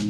[0.00, 0.06] 大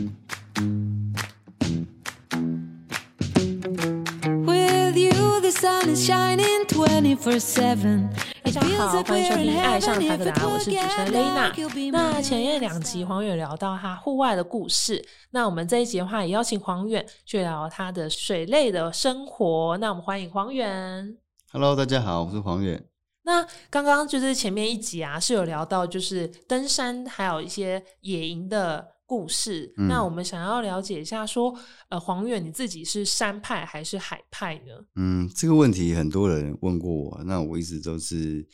[8.53, 11.91] 家好，欢迎收听《爱上台克达》，我是主持人 Lena。
[11.91, 19.77] 那前面两集黄远聊到他户外的故事，那我们这一集的话也邀请黄远去聊他的水类的生活。
[19.79, 21.17] 那我们欢迎黄远。
[21.53, 22.85] Hello，大家好，我是黄远。
[23.25, 29.75] 那刚刚就是前面一集啊，是有聊到就是登山，还有一些野营的故事。
[29.77, 31.53] 嗯那我们想要了解一下说，
[31.89, 34.85] 呃，黄远你自己是山派还是海派呢？
[34.95, 38.47] 嗯，这个问题很多人问过我，那我一直都是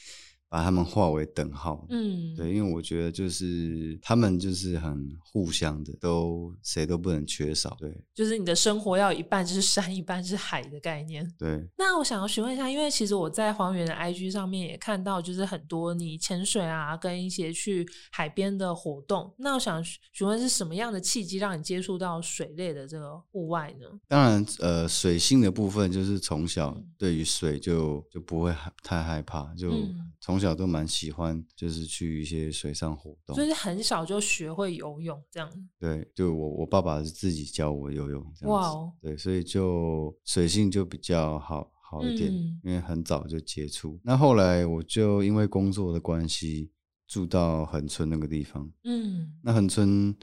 [0.48, 1.86] 把他们划为等号。
[1.90, 7.76] 嗯，对，因为我觉得就是他们就是很互相的，都谁都不能缺少。
[7.80, 11.28] 对就是你的生活要有一半是山，一半是海的概念。
[11.38, 19.34] 对，那我想要询问一下，因为其实我在黄源的 IG 上面也看到，就是很多你潜水啊，跟一些去海边的活动。
[19.38, 23.86] 那我想询问是什么样的契机让你接触到水类的这个户外呢？
[24.08, 33.34] 当然呃，水性的部分就是从小嗯对于水就就不会害太害怕，就嗯从小都蛮喜欢，就是去一些水上活动。
[33.34, 35.50] 就是很小就学会游泳这样。
[35.78, 38.46] 对，就我我爸爸是自己教我游泳，这样子。
[38.48, 43.98] 哇哦对，所以就水性就比较好好一点，嗯因为很早就接触。
[44.04, 46.70] 那后来我就因为工作的关系
[47.08, 48.70] 住到恒村那个地方。
[48.84, 50.14] 嗯那恒村，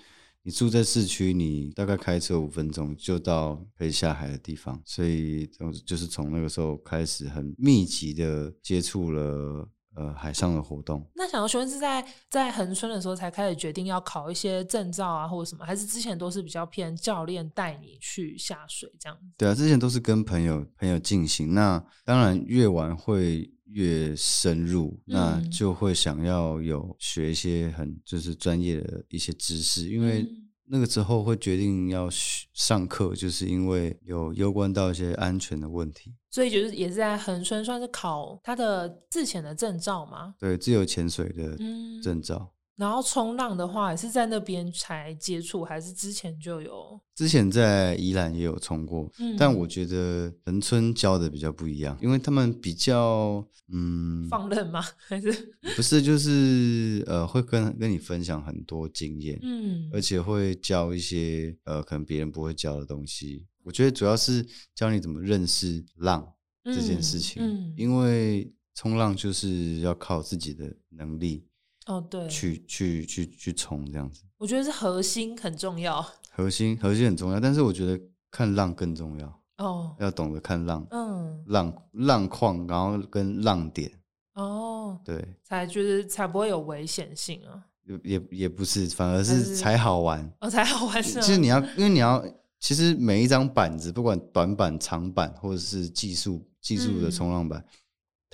[0.44, 11.06] 你住在市区，你大概开车五分钟就到可以下海的地方，所以就就是从那个时候开始很密集的接触了呃海上的活动。
[11.16, 19.26] 那想要询问是在在恒春的时候才开始决定要考一些证照啊，或者什么，还是之前都是比较偏教练带你去下水这样子？
[19.38, 30.43] 对啊，之前都是跟朋友朋友进行，那当然越玩会越深入，那嗯就会想要有学一些很就是专业的一些知识，因为嗯
[30.74, 36.16] 那个时候会决定要学上课，就是因为有攸关到一些安全的问题。
[36.32, 40.34] 所以就是也是在恒春算是考他的自潜的证照嘛。
[40.40, 47.00] 对，自由潜水的嗯证照，然后冲浪的话，也是在那边才接触，还是之前就有？
[47.16, 54.84] 之前在宜兰也有冲过，嗯但我觉得恒春教的比较不一样，因为他们比较嗯放任吗？
[55.08, 55.32] 还是
[55.76, 63.46] 不是，就是呃，会跟跟你分享很多经验，嗯而且会教一些呃，可能别人不会教的东西。
[63.64, 66.28] 我觉得主要是教你怎么认识浪
[66.66, 71.46] 这件事情，嗯，因为冲浪就是要靠自己的能力
[71.88, 74.24] 哦对，去去去去冲这样子。
[74.38, 76.06] 我觉得是核心很重要
[76.36, 78.00] 核心核心很重要，但是我觉得
[78.32, 79.96] 看浪更重要，哦。
[80.00, 83.92] 要懂得看浪，嗯浪浪况，然后跟浪点，
[84.34, 90.32] 哦，对，才就是才不会有危险性啊，也也也不是，反而是是才好玩。
[90.40, 91.22] 哦才好玩是？
[91.22, 92.24] 其实你要，因为你要，
[92.60, 97.64] 其实每一张板子，不管短板、长板，或者是技术技术的嗯冲浪板，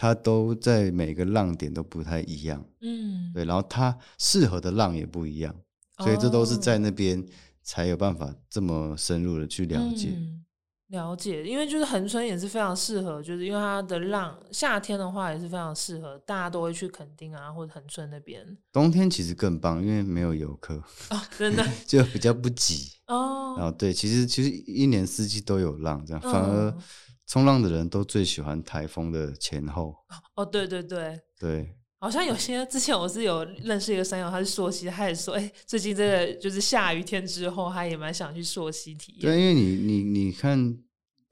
[0.02, 5.54] 它都在每个浪点都不太一样，嗯，对，然后它适合的浪也不一样，
[5.98, 7.22] 所以这都是在哦那边
[7.64, 10.14] 才有办法这么深入的去了解。
[10.16, 10.46] 嗯
[10.92, 18.44] 了解，因为就是恒春也是非常适合，就是因为它的浪，夏天的话也是非常适合，大家都会去垦丁啊或者恒春那边。
[18.72, 20.82] 冬天其实更棒，因为没有游客，
[21.12, 21.64] 哦，真的？
[21.86, 22.90] 就比较不挤。
[23.06, 26.82] 然哦，后对，其实其实一年四季都有浪，这样反而嗯
[27.30, 29.96] 冲浪的人都最喜欢台风的前后。
[30.36, 39.22] 哦，对对对，对，好像有些之前我是有认识一个山友，他是溯溪，他也说，哎、最近这个就是下雨天之后，他也蛮想去溯溪体验。
[39.22, 40.76] 对，因为你你你看，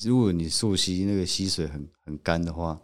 [0.04, 2.80] 如果你溯溪那个溪水很很干的话，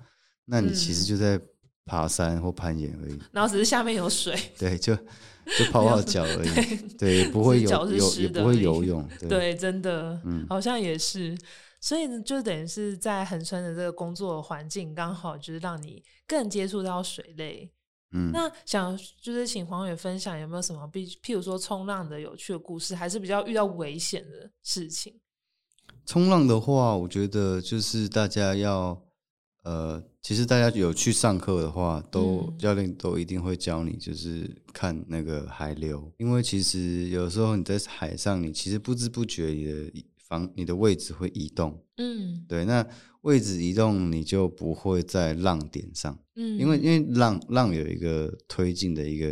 [0.45, 1.39] 那你其实嗯就在
[1.85, 3.19] 爬山或攀岩而已。
[3.31, 4.95] 然后只是下面有水，对，就
[5.59, 6.77] 就泡泡脚而已。
[6.97, 9.07] 对，也不会游也不会游泳。
[9.19, 11.37] 对，对，真的，嗯好像也是。
[11.83, 17.69] 所以呢，就等于是在恒春的这个工作环境，刚好就是让你更接触到水类。
[18.13, 25.19] 嗯，那想就是请黄远分享有没有什么，比譬如说冲浪的有趣的故事，还是比较遇到危险的事情？
[26.05, 29.03] 冲浪的话，我觉得就是大家要
[29.63, 42.45] 呃，其实大家有去上课的话，都、嗯教练都一定会教你，就是看那个海流，因为其实有时候你在海上，你其实不知不觉你的方你的位置会移动，嗯。
[42.47, 42.85] 对，那
[43.21, 49.29] 位置移动你就不会在浪点上，嗯，因为因为浪浪有一个推进的一个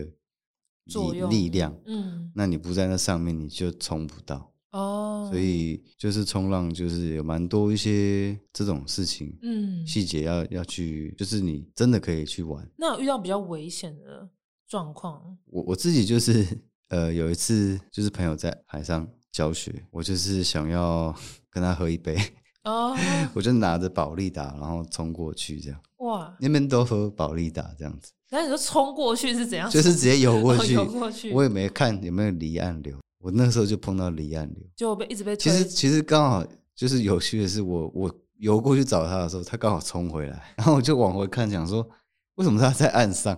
[0.86, 2.32] 力力量，嗯。
[2.36, 4.50] 那你不在那上面，你就冲不到。
[4.72, 12.66] 哦，所以就是冲浪，就是有蛮多一些这种事情，嗯，细节要要去，就是你真的可以去玩。
[12.78, 14.30] 那有遇到比较危险的
[14.70, 16.48] 状况，我我自己就是
[16.88, 21.16] 呃有一次就是朋友在海上教学，我就是想要
[21.50, 22.18] 跟他喝一杯，
[22.64, 22.96] 哦，
[23.34, 29.70] 我就拿着宝利达，然后冲过去，这样哇，那边都喝宝利达这样子，那你说冲过去是怎样？
[29.70, 34.64] 就是直接游过哦去，游过去，我也没看有没有离岸流，我那时候就碰到离岸流。
[34.76, 36.46] 就被一直被其实其实刚好
[36.76, 41.88] 就是有趣的是我，我游过去找他的时候，他刚好冲回来，然后我就往回看，想说
[42.36, 43.38] 为什么他在岸上？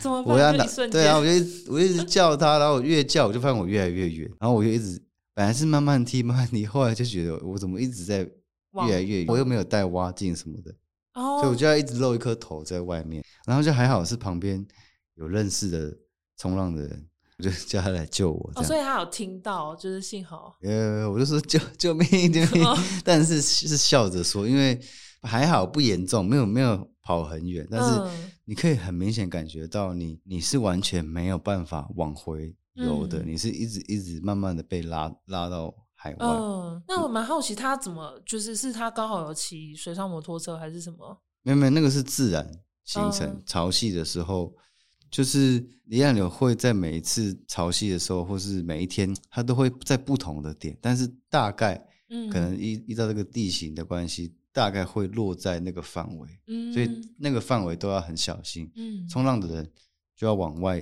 [0.00, 0.34] 怎么办？
[0.34, 4.98] 我要拿对啊，我就我一直叫他，然后我越叫我就发现我越来越远，然后我就一直
[5.34, 8.18] 本来是慢慢踢慢慢踢，后来就觉得我怎么一直在
[8.86, 10.70] 越来越远，我又没有带蛙镜什么的，
[11.14, 14.66] 所以我哦，就要一直露一颗头在外面，然后就还好是旁边
[15.14, 15.96] 有认识的
[16.36, 18.80] 冲浪的人，我就叫他来救我哦，所以。
[18.80, 20.56] 他有听到，就是幸好。
[20.62, 24.80] 呃，我就说救救命救命哦，但是是笑着说，因为
[25.22, 28.30] 还好不严重，没有没有跑很远，但是嗯。
[28.46, 36.26] 你可以很明显感觉到你你是完全没有办法往回游的，嗯你是一直一直慢慢的被拉拉到海外。
[36.26, 41.20] 嗯，那我蛮好奇，他怎么就是是他刚好有骑水上摩托车还是什么？
[41.42, 42.50] 没有没有，那个是自然
[42.84, 44.54] 形成嗯潮汐的时候。
[45.10, 56.88] 就是离岸流会在每一次潮汐的时候，或是每一天，它都会在不同的点，但是大概嗯，可能依依照这个地形的关系，大概会落在那个范围，嗯，所以
[57.18, 58.70] 那个范围都要很小心。
[58.76, 59.68] 嗯冲浪的人
[60.16, 60.80] 就要往外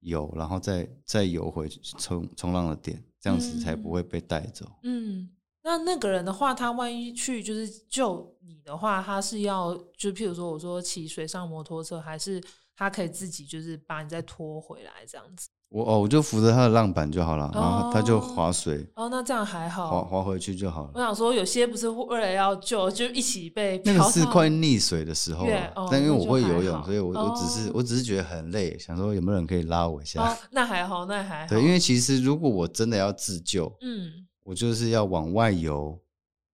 [0.00, 4.66] 游，然后再再游回冲冲浪的点，这样子才不会被带走。
[4.82, 5.28] 嗯，
[5.62, 12.42] 那那个人的话，他万一去就是救你的话，他是要就譬如说我说骑水上摩托车，还是
[12.76, 15.48] 他可以自己就是把你再拖回来这样子？
[15.70, 19.90] 我哦，我就扶着他的浪板就好了，然后他就划水，哦，那这样还好。
[19.90, 20.90] 划划回去就好了。
[20.94, 25.46] 我想说，有些不是为了要救，就一起被那个是快溺水的时候
[25.90, 30.22] 但因为我会游泳，所以我我只是哦我只是觉得很累，想说有没有人可以拉我一下。
[30.22, 31.48] 哦，那还好，那还好。
[31.52, 36.00] 对，因为其实如果我真的要自救，嗯，我就是要往外游，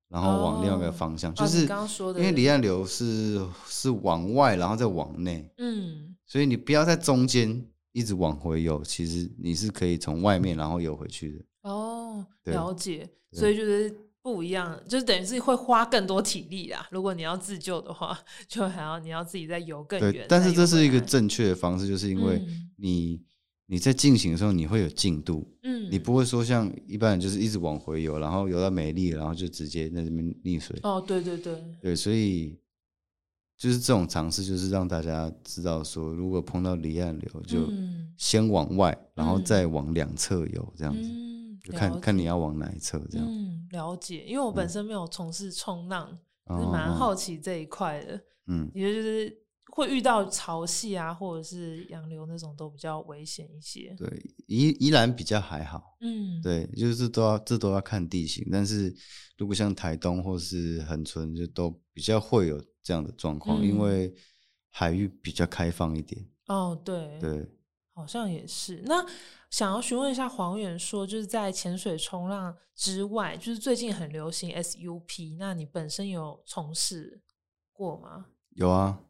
[0.09, 7.65] 然后往另外一个哦方向，哦就是刚刚说的因为离岸流是是往外，然后再往内，嗯所以你不要在中间
[7.95, 11.45] 一直往回游，其实你是可以从外面然后游回去的。
[11.63, 16.87] 哦，对了解，所以就是不一样，就是等于是会花更多体力啦。
[16.91, 18.19] 如果你要自救的话，
[18.49, 23.23] 就还要你要自己再游更对远，，但是这是一个正确的方式，就是因为嗯你、
[23.67, 30.77] 你在进行的时候你会有进度，嗯，你不会说像一般人就是一直往回游，然后游到没力，然后就直接在这边溺水。
[30.83, 32.59] 哦，对对对，对，所以
[33.65, 43.27] 就是这种尝试，就是让大家知道说，如果碰到离岸流，就嗯先往外，然后嗯再往两侧游，这样子，嗯，就看看你要往哪一侧这样。
[43.27, 46.15] 嗯，了解，因为我本身没有从事冲浪，
[46.47, 48.21] 蛮哦好奇这一块的。
[48.49, 49.35] 嗯，也就是
[49.73, 53.95] 会遇到潮汐啊，或者是洋流那种都比较危险一些。
[53.97, 54.07] 对，
[54.47, 58.95] 宜宜兰比较还好，嗯，对，就是都要这都要看地形，但是
[59.39, 64.15] 如果像台东或是恒春，就都比较会有这样的状况，因嗯为
[64.71, 66.25] 海域比较开放一点。
[66.47, 67.49] 哦，对，对，
[67.95, 68.83] 好像也是。
[68.85, 69.05] 那
[69.51, 77.23] 想要询问一下黄远说，就是在潜水冲浪之外，就是最近很流行 SUP，那你本身有从事
[77.73, 78.27] 过吗？
[78.51, 79.01] 有啊，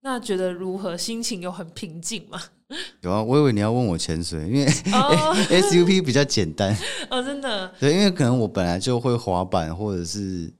[0.00, 0.96] 那觉得如何？
[0.96, 2.40] 心情有很平静吗？
[3.02, 6.76] 有啊，我以为你要问我潜水，因为哦 SUP 比较简单。
[7.10, 10.52] 哦，真的，对，因为可能我本来就会滑板或者是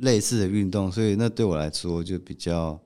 [0.00, 2.80] 类似的运动，所以那对我来说就比较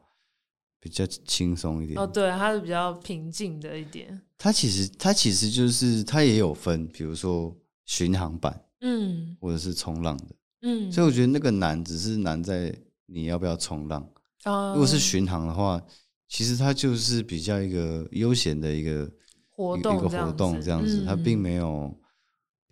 [0.80, 1.98] 比较轻松一点。
[1.98, 4.20] 哦，对，它是比较平静的一点。
[4.36, 7.56] 它其实它其实就是它也有分，比如说
[7.86, 10.26] 巡航版嗯或者是冲浪的，
[10.62, 12.74] 嗯，所以我觉得那个难只是难在
[13.06, 14.06] 你要不要冲浪。
[14.44, 15.80] 哦如果是巡航的话，
[16.28, 19.10] 其实它就是比较一个悠闲的一个
[19.48, 21.96] 活动一个活动这样子，它并嗯没有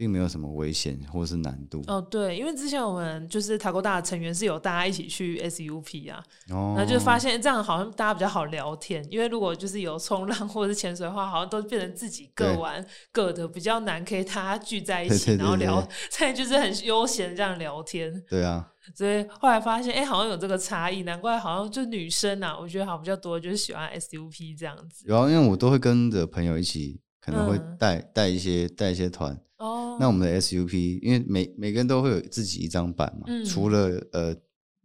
[0.02, 1.80] 并没有什么危险或是难度。
[1.86, 18.12] 哦，对，因为之前我们就是塔沟大的成员是有大家一起去 SUP 啊，哦，然后就发现这样好像大家比较好聊天，因为如果就是有冲浪或者是潜水的话，好像都变成自己各玩各的，比较难可以大家聚在一起，对对对然后聊对， 再就是很悠闲这样聊天。
[18.28, 25.04] 对啊，所以后来发现，哎、好像有这个差异，难怪好像就女生啊，我觉得好像比较多就是喜欢 SUP 这样子。
[25.06, 29.38] 有啊，因为我都会跟着朋友一起，可能会嗯带带一些带一些团。
[29.62, 33.44] 哦，那我们的 SUP，因为每每个人都会有自己一张板嘛，嗯。
[33.44, 34.34] 除了呃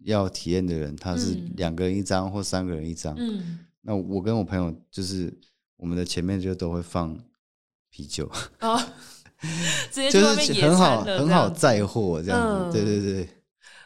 [0.03, 1.51] 要体验的人，他是嗯。
[1.57, 3.15] 两个人一张或三个人一张。
[3.17, 5.35] 嗯，那我跟我朋友就是
[5.77, 7.17] 我们的前面就都会放
[7.89, 8.29] 啤酒，
[8.59, 8.79] 哦，
[9.91, 12.21] 直接就是很好，很好载货。
[12.21, 12.79] 这样子。
[12.79, 12.85] 嗯。
[12.85, 13.29] 对对对，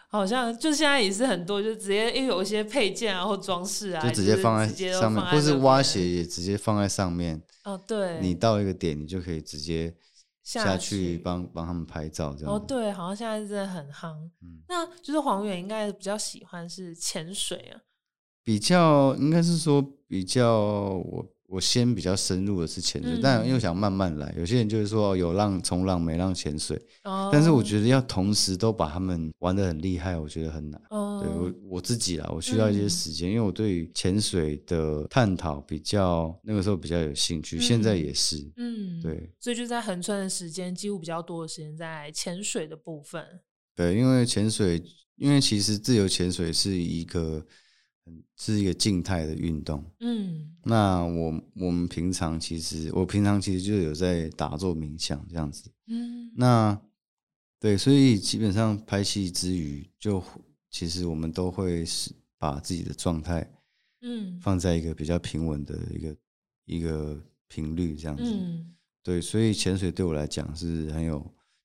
[0.09, 7.41] 好像就现在也是很多，就直接因为有一些配件啊或装饰啊，就直接放在上面，或是蛙那边鞋也直接放在上面。
[7.63, 9.93] 哦，对，你到一个点，你就可以直接
[10.43, 12.53] 下去帮帮他们拍照这样。
[12.53, 14.15] 哦，对，好像现在真的很夯。
[14.41, 17.81] 嗯那就是黄远应该比较喜欢是潜水啊。
[18.43, 24.33] 比较应该是说比较我我先比较深入的是潜水，嗯但又想慢慢来。
[24.37, 30.81] 有些人就是说有浪冲浪没浪潜水，哦，但是我觉得要同时都把他们玩的很厉害，我觉得很难。
[30.89, 38.49] 哦，对我我自己啦，我需要一些嗯时间，因为我对于潜水的探讨比较那个时候比较有兴趣，现在嗯也是。
[38.55, 43.21] 嗯，对所以就在横穿的时间，几乎比较多的时间在潜水的部分。
[43.75, 44.81] 对，因为潜水，
[45.17, 47.45] 因为其实自由潜水是一个很
[48.35, 49.83] 是一个静态的运动。
[49.99, 55.71] 嗯那我我们平常其实我平常其实就有在打坐冥想这样子。
[55.87, 56.79] 嗯那
[57.59, 60.23] 对，所以基本上拍戏之余，就
[60.69, 63.47] 其实我们都会是把自己的状态
[64.01, 66.15] 嗯放在一个比较平稳的一个
[66.65, 68.23] 一个频率这样子。
[68.25, 71.23] 嗯，对，所以潜水对我来讲是很有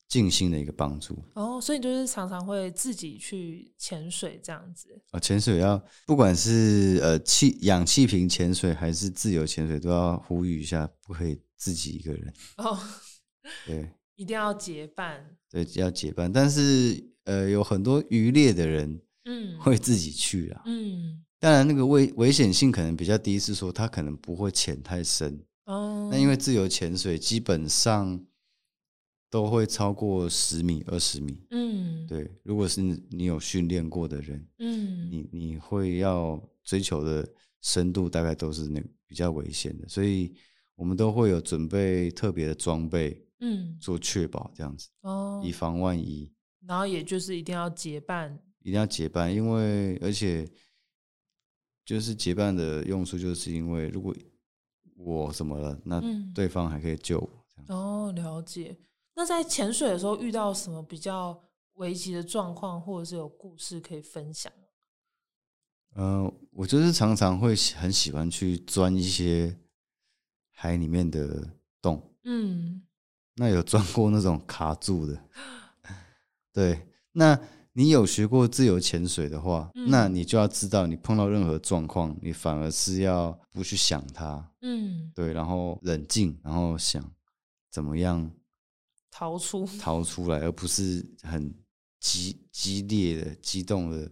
[0.08, 1.22] 静心的一个帮助。
[1.34, 5.00] 哦，所以你就是常常会自己去潜水这样子。
[5.10, 12.32] 啊，潜水要不管是呃气氧气瓶潜水还是自由潜水，都要呼吁一下，不可以自己一个人。
[12.58, 12.78] 哦，
[13.66, 15.36] 对一定要结伴。
[15.50, 16.32] 对，要结伴。
[16.32, 20.62] 但是呃，有很多渔猎的人嗯会自己去啊。
[20.66, 25.38] 嗯当然，那个危危险性可能比较低，是说他可能不会潜太深。
[25.66, 28.18] 哦，那因为自由潜水基本上
[29.30, 31.44] 都会超过十米、二十米。
[31.50, 32.80] 嗯对，如果是
[33.10, 37.28] 你有训练过的人，嗯你你会要追求的
[37.62, 40.32] 深度大概都是那比较危险的，所以
[40.76, 46.32] 我们都会有准备特别的装备嗯做确保，这样子哦以，防万一，
[46.64, 48.38] 然后也就是一定要结伴。
[48.62, 50.48] 一定要结伴，因为而且
[51.84, 54.14] 就是结伴的用处，就是因为如果
[54.96, 57.74] 我怎么了，那嗯对方还可以救我。
[57.74, 58.76] 哦，了解。
[59.16, 61.42] 那在潜水的时候遇到什么比较
[61.74, 64.52] 危急的状况，或者是有故事可以分享
[65.94, 66.24] 嗯？
[66.24, 69.58] 呃，我就是常常会很喜欢去钻一些
[70.52, 72.82] 海里面的洞，嗯。
[73.38, 75.22] 那有钻过那种卡住的，
[76.52, 77.38] 对，那
[77.72, 79.90] 你有学过自由潜水的话，嗯。
[79.90, 87.12] 那你就要知道，你碰到任何状况，你反而是要不去想它，嗯，对，然后冷静，然后想
[87.70, 88.30] 怎么样
[89.16, 89.64] 逃出。
[89.80, 91.50] 逃出来，而不是很
[92.00, 94.10] 激激烈的、激动的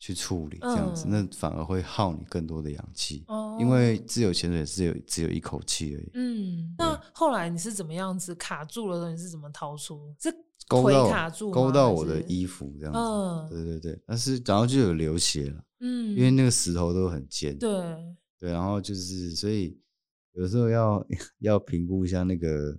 [0.00, 6.10] 去处理这样子，嗯那反而会耗你更多的氧气，哦，因为自由潜水只有只有一口气而已。
[6.14, 9.12] 嗯，那后来你是怎么样子卡住了的？
[9.12, 10.12] 你是怎么逃出？
[10.18, 10.34] 是
[10.66, 11.54] 勾到卡住吗？
[11.54, 13.48] 勾到我的衣服这样子，嗯。
[13.50, 17.70] 对对对，但是然后就有流血了，嗯，因为那个石头都很尖，对，
[18.38, 19.78] 对，然后就是所以
[20.32, 21.06] 有时候要
[21.38, 22.76] 要评估一下那个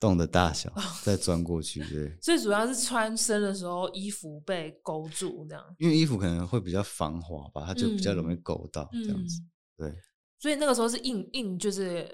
[0.00, 5.62] 洞的大小，哦再钻过去，对， 最主要是穿身的时候衣服被勾住这样。
[5.78, 9.40] 因为衣服可能会比较防滑吧，它就比较容易嗯勾到这样子，
[9.76, 9.94] 对。
[10.38, 12.08] 所以那个时候是硬硬就是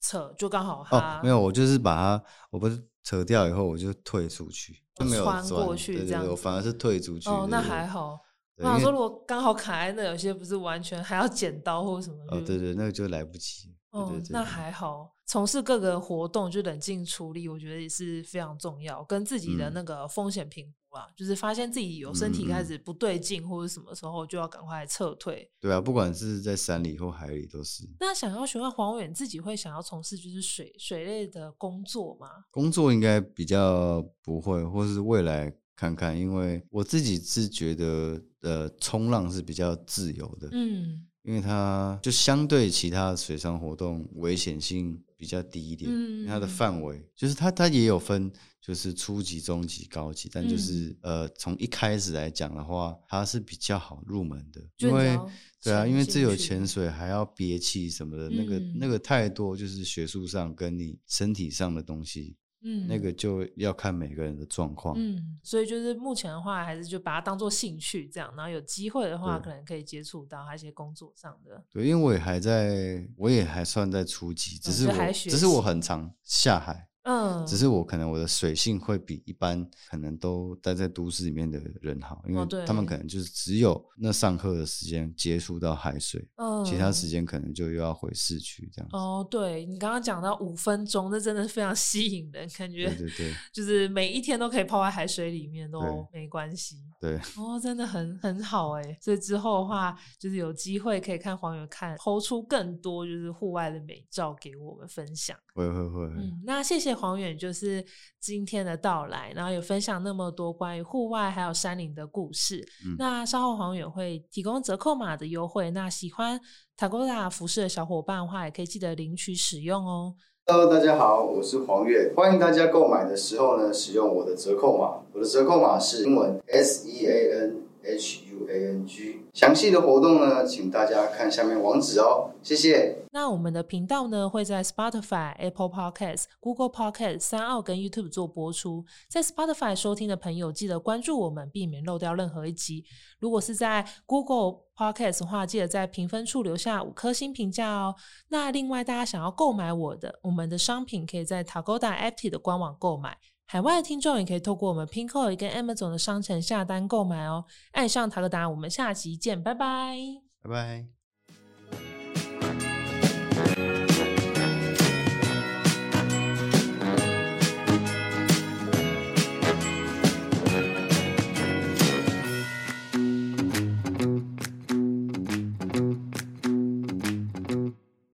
[0.00, 7.28] 扯，就刚好哦，没有，我就是把它，我不是扯掉以后我就退出去，就没有穿钻过去这样子反而是退出去。
[7.28, 8.16] 哦，那还好。
[8.58, 13.74] 我想说，如果刚好卡在那，有些不是完全还要剪刀或什么哦，对对，那个就来不及。
[13.90, 15.13] 对哦那还好。
[15.26, 25.50] 从事各个活动就冷静处理，我觉得也是非常重要，跟自己的嗯那个风险评估啊，就是发现自己有身体开始不对劲或者什么时候，就要赶快撤退。
[25.58, 27.88] 对啊，不管是在山里或海里都是。
[28.00, 32.28] 那想要询问黄伟，你自己会想要从事就是水水类的工作吗？
[32.50, 46.48] 工作应该比较不会，或是未来看看，因为我自己是觉得，呃，冲浪是比较自由的，嗯因为它就相对其他水上活动危险性比较低一点，因为它的嗯。
[46.50, 50.58] 范围就是它它也有分，就是初级、中级、高级，但就嗯。
[50.58, 55.18] 是、呃从一开始来讲的话，它是比较好入门的，因为
[55.62, 58.90] 对啊，因为自由潜水还要憋气什么的，那个那嗯。
[58.90, 64.94] 个太多，就是学术上跟你身体上的东西，嗯那个就要看每个人的状况。
[64.98, 71.62] 嗯，所以就是目前的话，还是就把它当做兴趣这样，然后有机会的话，可能可以接触到它一些工作上的。
[71.70, 88.96] 对，因为我也还在，我也还算在初级，只是我只是我很常下海，嗯，只是我可能我的水性会比一般可能都待在都市里面的人好，因哦为他们可能就是只有那上课的时间接触到海水，嗯其他时间可能就又要回市区这样子。
[88.96, 95.80] 哦，对你刚刚讲到五分钟，那真的是非常吸引人，感觉对对对 就是每一天都可以泡在海水里面都
[96.12, 96.78] 没关系。
[96.98, 105.36] 对，哦，真的很很好哎，所以之后的话，就是有机会可以看黄远看，抛出更多就是户外的美照给我们分享。
[105.54, 106.14] 会会会会。
[106.16, 107.84] 嗯，那谢谢谢黄远，就是
[108.20, 112.64] 今天的到来，然后也分享那么多关于户外还有山林的故事。
[112.98, 116.40] 那稍后黄远会提供折扣码的优惠，那喜欢
[116.76, 120.14] 塔哥达服饰的小伙伴的话，也可以记得领取使用哦。
[120.46, 129.20] Hello，大家好，我是黄月，欢迎大家购买的时候呢，使用我的折扣码，我的折扣码是英文 S E A N H U A N G。
[129.32, 133.04] 详细的活动呢，请大家看下面网址哦，谢谢。
[133.12, 138.84] 那我们的频道呢，会在 Spotify、Apple Podcasts、Google Podcasts、三奥跟 YouTube 做播出。
[139.08, 142.84] 在 Spotify 收听的朋友，记得关注我们，避免漏掉任何一集。
[143.18, 147.94] 如果是在 Google Podcast 的话，记得在评分处留下五颗星评价哦。
[148.28, 153.16] 那另外，大家想要购买我的我们的商品，可以在 Tagoda Apti 的官网购买。
[153.46, 157.44] 海外的听众也可以透过我们 Pinko 跟 Amazon 的商城下单购买哦。
[157.72, 159.96] 爱上塔格达，我们下期见，拜拜，
[160.42, 161.03] 拜拜。